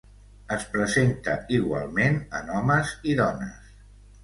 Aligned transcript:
Es 0.53 0.63
presenta 0.75 1.35
igualment 1.59 2.19
en 2.41 2.51
homes 2.57 2.97
i 3.13 3.17
dones. 3.23 3.73